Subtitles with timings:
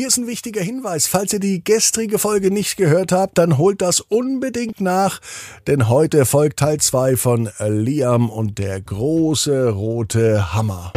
[0.00, 1.06] Hier ist ein wichtiger Hinweis.
[1.06, 5.20] Falls ihr die gestrige Folge nicht gehört habt, dann holt das unbedingt nach,
[5.66, 10.94] denn heute folgt Teil 2 von Liam und der große rote Hammer.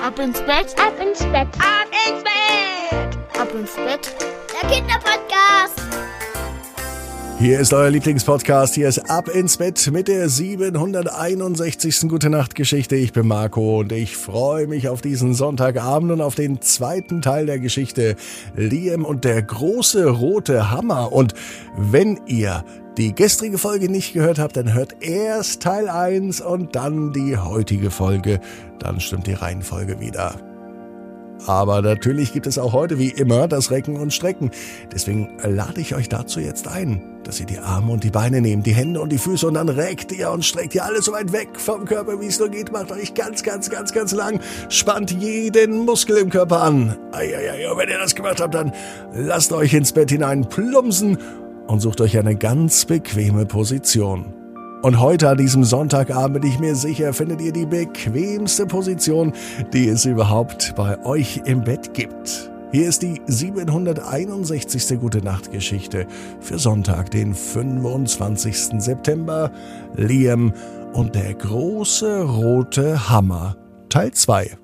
[0.00, 4.14] Ab ins Bett, Ab ins Bett, ab ins Bett, ab ins Bett.
[4.62, 5.83] der Kinderpodcast.
[7.40, 8.74] Hier ist euer Lieblingspodcast.
[8.74, 12.08] Hier ist Ab ins Bett mit der 761.
[12.08, 12.94] Gute Nacht Geschichte.
[12.94, 17.46] Ich bin Marco und ich freue mich auf diesen Sonntagabend und auf den zweiten Teil
[17.46, 18.14] der Geschichte
[18.54, 21.12] Liam und der große rote Hammer.
[21.12, 21.34] Und
[21.76, 22.64] wenn ihr
[22.96, 27.90] die gestrige Folge nicht gehört habt, dann hört erst Teil 1 und dann die heutige
[27.90, 28.40] Folge.
[28.78, 30.53] Dann stimmt die Reihenfolge wieder.
[31.46, 34.50] Aber natürlich gibt es auch heute wie immer das Recken und Strecken.
[34.92, 38.66] Deswegen lade ich euch dazu jetzt ein, dass ihr die Arme und die Beine nehmt,
[38.66, 41.32] die Hände und die Füße und dann reckt ihr und streckt ihr alles so weit
[41.32, 42.72] weg vom Körper, wie es nur geht.
[42.72, 44.40] Macht euch ganz, ganz, ganz, ganz lang.
[44.68, 46.96] Spannt jeden Muskel im Körper an.
[47.12, 48.72] Eieiei, und wenn ihr das gemacht habt, dann
[49.12, 51.18] lasst euch ins Bett hinein plumpsen
[51.66, 54.43] und sucht euch eine ganz bequeme Position.
[54.84, 59.32] Und heute an diesem Sonntagabend bin ich mir sicher, findet ihr die bequemste Position,
[59.72, 62.50] die es überhaupt bei euch im Bett gibt.
[62.70, 65.00] Hier ist die 761.
[65.00, 66.06] Gute Nacht Geschichte
[66.40, 68.78] für Sonntag, den 25.
[68.78, 69.50] September.
[69.96, 70.52] Liam
[70.92, 73.56] und der große rote Hammer,
[73.88, 74.58] Teil 2.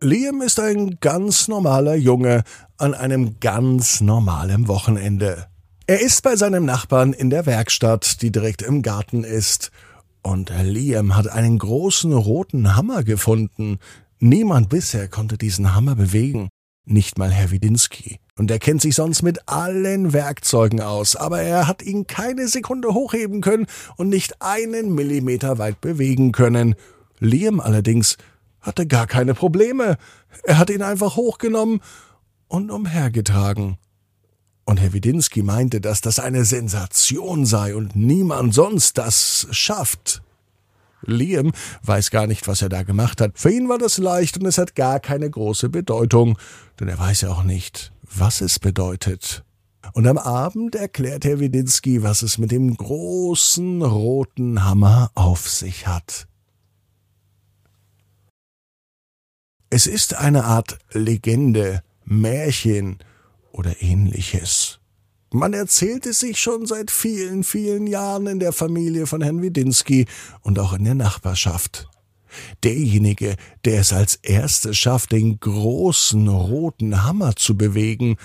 [0.00, 2.42] Liam ist ein ganz normaler Junge
[2.78, 5.44] an einem ganz normalen Wochenende.
[5.86, 9.70] Er ist bei seinem Nachbarn in der Werkstatt, die direkt im Garten ist.
[10.22, 13.78] Und Liam hat einen großen roten Hammer gefunden.
[14.18, 16.48] Niemand bisher konnte diesen Hammer bewegen.
[16.86, 18.18] Nicht mal Herr Widinski.
[18.38, 22.94] Und er kennt sich sonst mit allen Werkzeugen aus, aber er hat ihn keine Sekunde
[22.94, 23.66] hochheben können
[23.98, 26.76] und nicht einen Millimeter weit bewegen können.
[27.18, 28.16] Liam allerdings
[28.62, 29.98] hatte gar keine Probleme.
[30.44, 31.82] Er hat ihn einfach hochgenommen
[32.48, 33.76] und umhergetragen.
[34.64, 40.22] Und Herr Widinski meinte, dass das eine Sensation sei und niemand sonst das schafft.
[41.02, 41.52] Liam
[41.82, 43.38] weiß gar nicht, was er da gemacht hat.
[43.38, 46.38] Für ihn war das leicht und es hat gar keine große Bedeutung,
[46.80, 49.44] denn er weiß ja auch nicht, was es bedeutet.
[49.92, 55.86] Und am Abend erklärt Herr Widinski, was es mit dem großen roten Hammer auf sich
[55.86, 56.26] hat.
[59.68, 62.98] Es ist eine Art Legende, Märchen,
[63.54, 64.80] oder ähnliches.
[65.32, 70.06] Man erzählt es sich schon seit vielen, vielen Jahren in der Familie von Herrn Widinski
[70.42, 71.88] und auch in der Nachbarschaft.
[72.62, 78.16] Derjenige, der es als erstes schafft, den großen roten Hammer zu bewegen,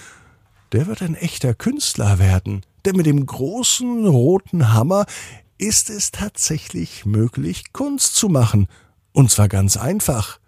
[0.71, 2.61] der wird ein echter Künstler werden.
[2.85, 5.05] Denn mit dem großen roten Hammer
[5.57, 8.67] ist es tatsächlich möglich, Kunst zu machen.
[9.11, 10.39] Und zwar ganz einfach.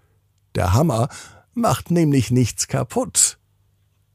[0.56, 1.10] Der Hammer
[1.54, 3.40] macht nämlich nichts kaputt.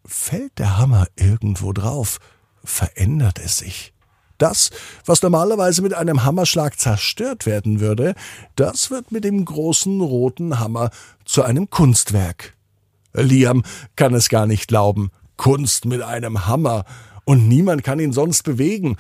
[0.07, 2.19] Fällt der Hammer irgendwo drauf,
[2.65, 3.93] verändert es sich.
[4.39, 4.71] Das,
[5.05, 8.15] was normalerweise mit einem Hammerschlag zerstört werden würde,
[8.55, 10.91] das wird mit dem großen roten Hammer
[11.25, 12.55] zu einem Kunstwerk.
[13.15, 13.63] Liam
[13.97, 15.11] kann es gar nicht glauben.
[15.37, 16.85] Kunst mit einem Hammer.
[17.25, 18.97] Und niemand kann ihn sonst bewegen.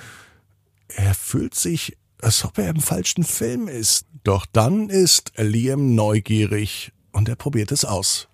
[0.88, 4.06] Er fühlt sich, als ob er im falschen Film ist.
[4.24, 8.28] Doch dann ist Liam neugierig und er probiert es aus.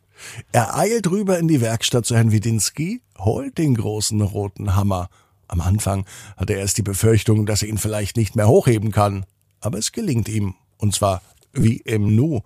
[0.53, 5.09] Er eilt rüber in die Werkstatt zu Herrn Widinski, holt den großen roten Hammer.
[5.49, 6.07] Am Anfang
[6.37, 9.27] hat er erst die Befürchtung, dass er ihn vielleicht nicht mehr hochheben kann.
[9.61, 10.55] Aber es gelingt ihm.
[10.79, 11.23] Und zwar
[11.53, 12.41] wie im Nu.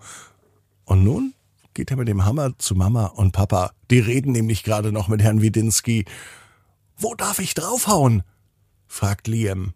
[0.85, 1.33] Und nun
[1.73, 3.71] geht er mit dem Hammer zu Mama und Papa.
[3.91, 6.05] Die reden nämlich gerade noch mit Herrn Widinski.
[6.97, 8.23] Wo darf ich draufhauen?
[8.87, 9.73] fragt Liam.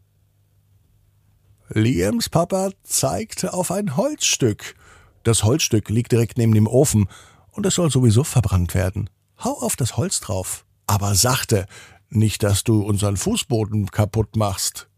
[1.69, 4.75] Liams Papa zeigt auf ein Holzstück.
[5.23, 7.07] Das Holzstück liegt direkt neben dem Ofen
[7.51, 9.09] und es soll sowieso verbrannt werden.
[9.43, 10.65] Hau auf das Holz drauf.
[10.87, 11.67] Aber sachte,
[12.09, 14.89] nicht, dass du unseren Fußboden kaputt machst.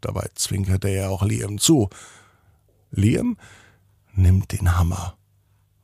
[0.00, 1.88] Dabei zwinkerte er auch Liam zu.
[2.90, 3.36] Liam
[4.14, 5.16] nimmt den Hammer.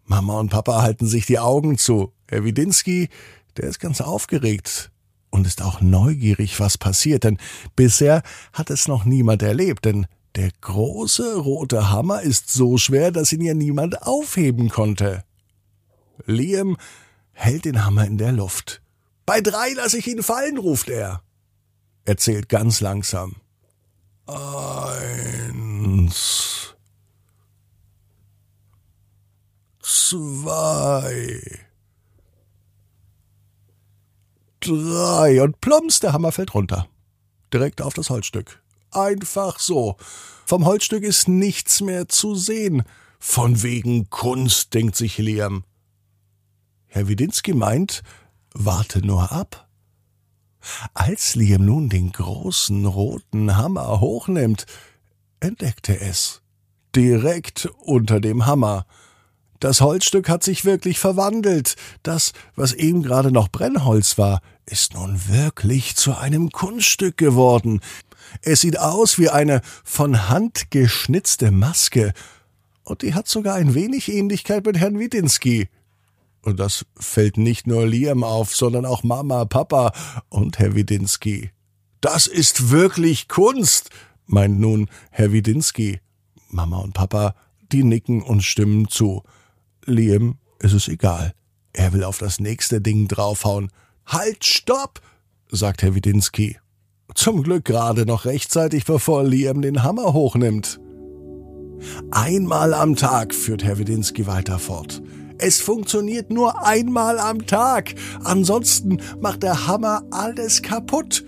[0.04, 2.12] Mama und Papa halten sich die Augen zu.
[2.28, 3.09] Herr Widinski,
[3.56, 4.91] der ist ganz aufgeregt
[5.30, 7.39] und ist auch neugierig, was passiert, denn
[7.77, 8.22] bisher
[8.53, 10.06] hat es noch niemand erlebt, denn
[10.36, 15.24] der große rote Hammer ist so schwer, dass ihn ja niemand aufheben konnte.
[16.26, 16.76] Liam
[17.32, 18.82] hält den Hammer in der Luft.
[19.26, 21.22] Bei drei lasse ich ihn fallen, ruft er.
[22.04, 23.36] Er zählt ganz langsam.
[24.26, 25.70] Eins.
[29.82, 31.40] Zwei.
[34.60, 35.42] Drei.
[35.42, 36.88] Und plumps, der Hammer fällt runter.
[37.52, 38.62] Direkt auf das Holzstück.
[38.90, 39.96] Einfach so.
[40.44, 42.82] Vom Holzstück ist nichts mehr zu sehen.
[43.18, 45.64] Von wegen Kunst, denkt sich Liam.
[46.92, 48.03] Herr Widinski meint,
[48.53, 49.69] warte nur ab.
[50.92, 54.66] Als Liam nun den großen roten Hammer hochnimmt,
[55.39, 56.42] entdeckt er es.
[56.97, 58.87] Direkt unter dem Hammer.
[59.60, 61.77] Das Holzstück hat sich wirklich verwandelt.
[62.03, 67.81] Das, was eben gerade noch Brennholz war, ist nun wirklich zu einem Kunststück geworden.
[68.42, 72.15] Es sieht aus wie eine von Hand geschnitzte Maske.
[72.83, 75.69] Und die hat sogar ein wenig Ähnlichkeit mit Herrn Widinski.
[76.42, 79.92] Und das fällt nicht nur Liam auf, sondern auch Mama, Papa
[80.28, 81.51] und Herr Widinski.
[82.01, 83.91] Das ist wirklich Kunst,
[84.27, 86.01] meint nun Herr Widinski.
[86.48, 87.34] Mama und Papa,
[87.72, 89.22] die nicken und stimmen zu.
[89.84, 91.34] Liam ist es egal.
[91.72, 93.71] Er will auf das nächste Ding draufhauen.
[94.07, 95.01] Halt, stopp!
[95.51, 96.59] sagt Herr Widinski.
[97.15, 100.81] Zum Glück gerade noch rechtzeitig, bevor Liam den Hammer hochnimmt.
[102.10, 105.03] Einmal am Tag führt Herr Widinski weiter fort.
[105.42, 107.95] Es funktioniert nur einmal am Tag.
[108.25, 111.25] Ansonsten macht der Hammer alles kaputt.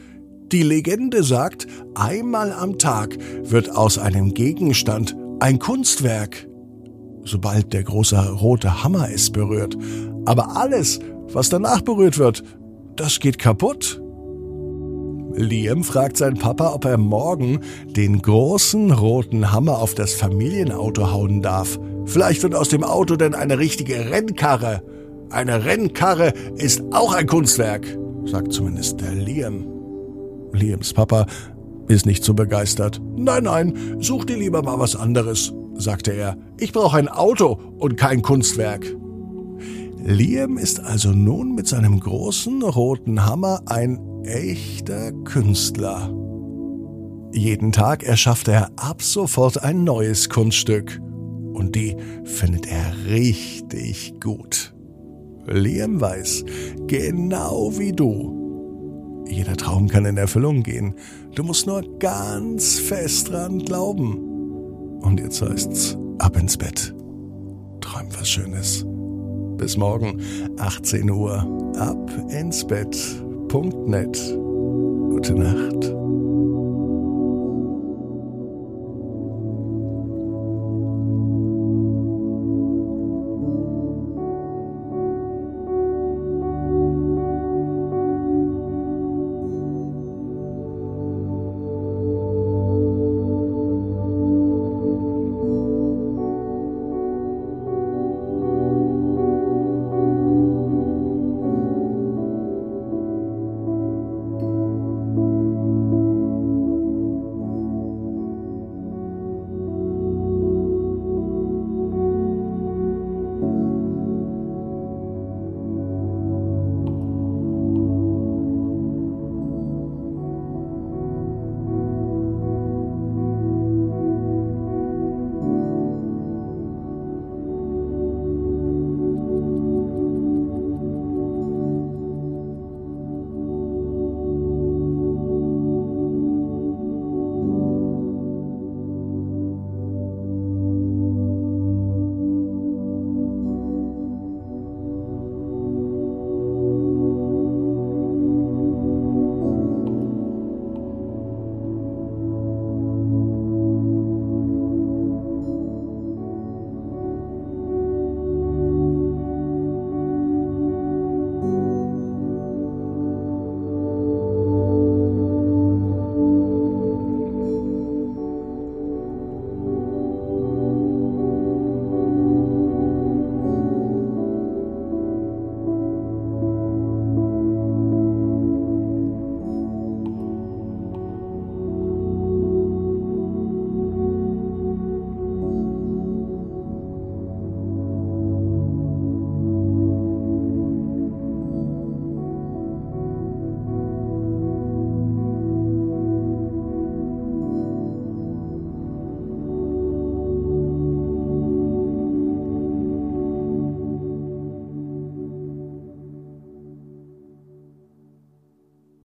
[0.52, 6.46] Die Legende sagt, einmal am Tag wird aus einem Gegenstand ein Kunstwerk.
[7.24, 9.78] Sobald der große rote Hammer es berührt.
[10.26, 11.00] Aber alles,
[11.32, 12.44] was danach berührt wird,
[12.96, 14.02] das geht kaputt.
[15.34, 21.40] Liam fragt seinen Papa, ob er morgen den großen roten Hammer auf das Familienauto hauen
[21.40, 21.78] darf.
[22.04, 24.82] Vielleicht wird aus dem Auto denn eine richtige Rennkarre.
[25.30, 27.86] Eine Rennkarre ist auch ein Kunstwerk,
[28.24, 29.66] sagt zumindest der Liam.
[30.52, 31.26] Liams Papa
[31.88, 33.00] ist nicht so begeistert.
[33.16, 36.36] Nein, nein, such dir lieber mal was anderes, sagte er.
[36.58, 38.84] Ich brauche ein Auto und kein Kunstwerk.
[40.04, 46.12] Liam ist also nun mit seinem großen roten Hammer ein echter Künstler.
[47.32, 51.00] Jeden Tag erschafft er ab sofort ein neues Kunststück
[51.52, 54.74] und die findet er richtig gut.
[55.46, 56.44] Liam weiß,
[56.86, 58.42] genau wie du,
[59.32, 60.94] jeder Traum kann in Erfüllung gehen.
[61.34, 64.18] Du musst nur ganz fest dran glauben.
[65.00, 66.94] Und jetzt heißt's ab ins Bett.
[67.80, 68.84] Träum was Schönes.
[69.56, 70.20] Bis morgen,
[70.58, 71.34] 18 Uhr,
[71.78, 72.96] ab ins Bett.
[73.48, 74.18] Punkt net.
[75.10, 76.01] Gute Nacht.